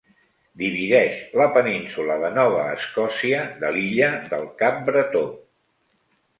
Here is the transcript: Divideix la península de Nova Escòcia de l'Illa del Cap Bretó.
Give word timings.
Divideix 0.61 1.19
la 1.41 1.47
península 1.57 2.17
de 2.25 2.33
Nova 2.39 2.65
Escòcia 2.79 3.45
de 3.63 3.73
l'Illa 3.79 4.11
del 4.35 4.51
Cap 4.65 4.85
Bretó. 4.91 5.27